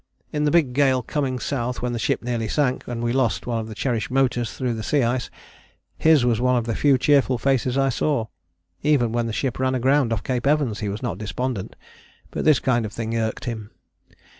In 0.33 0.45
the 0.45 0.49
big 0.49 0.73
gale 0.73 1.03
coming 1.03 1.37
South 1.37 1.83
when 1.83 1.93
the 1.93 1.99
ship 1.99 2.23
nearly 2.23 2.47
sank, 2.47 2.87
and 2.87 3.01
when 3.01 3.01
we 3.01 3.13
lost 3.13 3.45
one 3.45 3.59
of 3.59 3.67
the 3.67 3.75
cherished 3.75 4.09
motors 4.09 4.51
through 4.51 4.73
the 4.73 4.81
sea 4.81 5.03
ice, 5.03 5.29
his 5.95 6.25
was 6.25 6.41
one 6.41 6.55
of 6.55 6.65
the 6.65 6.73
few 6.73 6.97
cheerful 6.97 7.37
faces 7.37 7.77
I 7.77 7.89
saw. 7.89 8.25
Even 8.81 9.11
when 9.11 9.27
the 9.27 9.31
ship 9.31 9.59
ran 9.59 9.75
aground 9.75 10.11
off 10.11 10.23
Cape 10.23 10.47
Evans 10.47 10.79
he 10.79 10.89
was 10.89 11.03
not 11.03 11.19
despondent. 11.19 11.75
But 12.31 12.45
this 12.45 12.59
kind 12.59 12.83
of 12.83 12.91
thing 12.91 13.15
irked 13.15 13.45
him. 13.45 13.69